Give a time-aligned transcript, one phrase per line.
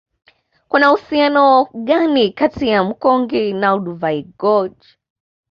[0.67, 4.87] Kuna uhusiano gani kati ya mkonge na Olduvai Gorge